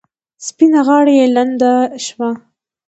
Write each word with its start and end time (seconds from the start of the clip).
سپینه 0.45 0.79
غاړه 0.87 1.13
یې 1.19 1.25
لنده 1.35 1.73
شوه. 2.05 2.29